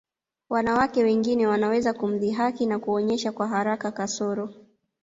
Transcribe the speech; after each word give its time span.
Wanawake 0.49 1.03
wengine 1.03 1.47
wanaweza 1.47 1.93
kumdhihaki 1.93 2.65
na 2.65 2.79
kuonyesha 2.79 3.31
kwa 3.31 3.47
haraka 3.47 3.91
kasoro 3.91 4.53